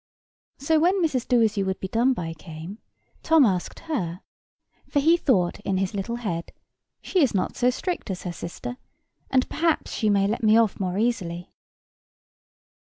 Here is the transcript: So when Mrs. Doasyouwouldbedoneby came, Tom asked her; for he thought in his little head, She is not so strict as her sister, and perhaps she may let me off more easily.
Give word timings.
So 0.57 0.79
when 0.79 0.99
Mrs. 0.99 1.27
Doasyouwouldbedoneby 1.27 2.35
came, 2.39 2.79
Tom 3.21 3.45
asked 3.45 3.81
her; 3.81 4.21
for 4.89 4.99
he 4.99 5.15
thought 5.15 5.59
in 5.59 5.77
his 5.77 5.93
little 5.93 6.15
head, 6.15 6.51
She 7.03 7.21
is 7.21 7.35
not 7.35 7.55
so 7.55 7.69
strict 7.69 8.09
as 8.09 8.23
her 8.23 8.33
sister, 8.33 8.77
and 9.29 9.47
perhaps 9.47 9.91
she 9.93 10.09
may 10.09 10.25
let 10.25 10.41
me 10.41 10.57
off 10.57 10.79
more 10.79 10.97
easily. 10.97 11.53